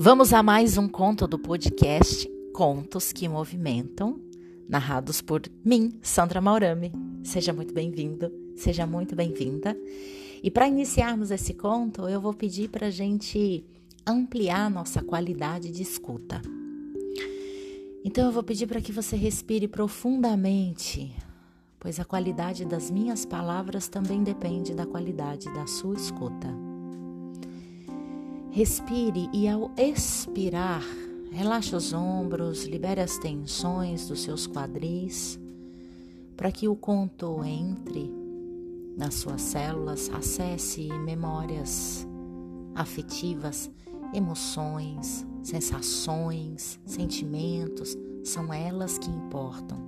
[0.00, 4.20] Vamos a mais um conto do podcast Contos que Movimentam,
[4.68, 6.92] narrados por mim, Sandra Maurame.
[7.24, 9.76] Seja muito bem-vindo, seja muito bem-vinda.
[10.40, 13.64] E para iniciarmos esse conto, eu vou pedir para a gente
[14.06, 16.40] ampliar nossa qualidade de escuta.
[18.04, 21.12] Então eu vou pedir para que você respire profundamente,
[21.80, 26.67] pois a qualidade das minhas palavras também depende da qualidade da sua escuta.
[28.58, 30.82] Respire e ao expirar,
[31.30, 35.38] relaxe os ombros, libere as tensões dos seus quadris,
[36.36, 38.12] para que o conto entre
[38.96, 42.04] nas suas células, acesse memórias
[42.74, 43.70] afetivas,
[44.12, 49.78] emoções, sensações, sentimentos, são elas que importam.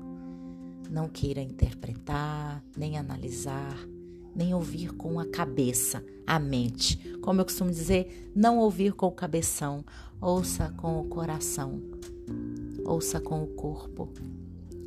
[0.89, 3.77] Não queira interpretar, nem analisar,
[4.34, 6.97] nem ouvir com a cabeça, a mente.
[7.20, 9.84] Como eu costumo dizer, não ouvir com o cabeção,
[10.20, 11.81] ouça com o coração,
[12.84, 14.08] ouça com o corpo.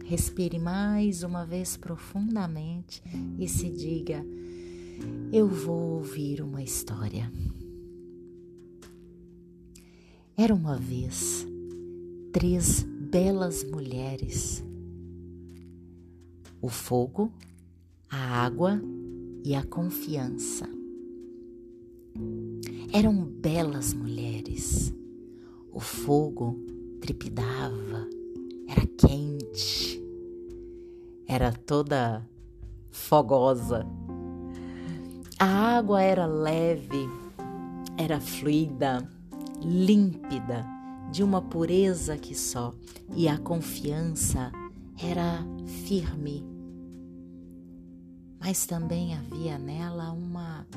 [0.05, 3.02] Respire mais uma vez profundamente
[3.39, 4.25] e se diga:
[5.31, 7.31] Eu vou ouvir uma história.
[10.36, 11.47] Era uma vez
[12.33, 14.64] três belas mulheres:
[16.61, 17.31] o fogo,
[18.09, 18.81] a água
[19.44, 20.67] e a confiança.
[22.94, 24.94] Eram belas mulheres.
[25.72, 26.59] O fogo
[27.02, 28.08] trepidava,
[28.67, 30.02] era quente,
[31.27, 32.25] era toda
[32.89, 33.86] fogosa.
[35.39, 37.09] A água era leve,
[37.97, 39.09] era fluida,
[39.61, 40.66] límpida,
[41.11, 42.73] de uma pureza que só,
[43.16, 44.52] e a confiança
[44.97, 45.45] era
[45.86, 46.52] firme,
[48.44, 50.67] mas também havia nela uma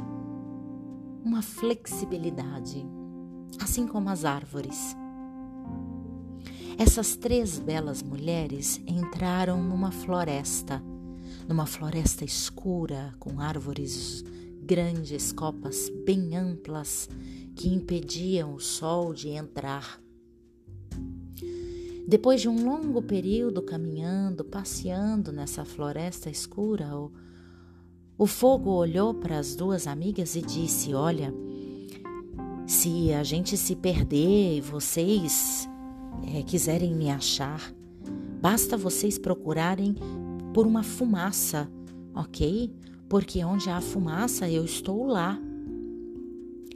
[1.24, 2.86] uma flexibilidade,
[3.60, 4.96] assim como as árvores.
[6.78, 10.80] Essas três belas mulheres entraram numa floresta,
[11.48, 14.22] numa floresta escura, com árvores
[14.62, 17.08] grandes, copas bem amplas
[17.56, 20.00] que impediam o sol de entrar.
[22.06, 26.86] Depois de um longo período caminhando, passeando nessa floresta escura,
[28.18, 31.34] o fogo olhou para as duas amigas e disse: Olha,
[32.66, 35.68] se a gente se perder e vocês
[36.34, 37.72] é, quiserem me achar,
[38.40, 39.94] basta vocês procurarem
[40.54, 41.70] por uma fumaça,
[42.14, 42.72] ok?
[43.08, 45.38] Porque onde há fumaça eu estou lá.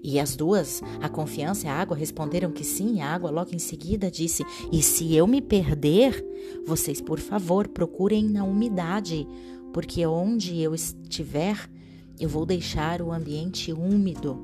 [0.02, 3.02] E as duas, a confiança e a água, responderam que sim.
[3.02, 6.24] A água logo em seguida disse: E se eu me perder,
[6.66, 9.26] vocês, por favor, procurem na umidade,
[9.72, 11.70] porque onde eu estiver,
[12.18, 14.38] eu vou deixar o ambiente úmido.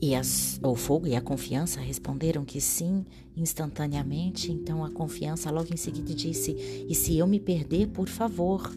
[0.00, 3.04] E as, o fogo e a confiança responderam que sim,
[3.36, 4.52] instantaneamente.
[4.52, 6.52] Então a confiança logo em seguida disse:
[6.88, 8.70] E se eu me perder, por favor,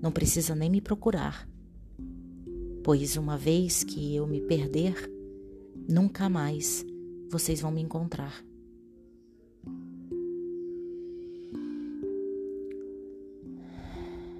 [0.00, 1.48] não precisa nem me procurar.
[2.82, 4.94] Pois uma vez que eu me perder,
[5.88, 6.84] nunca mais
[7.28, 8.42] vocês vão me encontrar.